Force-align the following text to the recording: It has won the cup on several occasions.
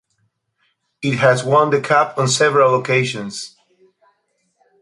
It 1.03 1.17
has 1.17 1.43
won 1.43 1.69
the 1.69 1.79
cup 1.79 2.17
on 2.17 2.27
several 2.27 2.73
occasions. 2.73 3.55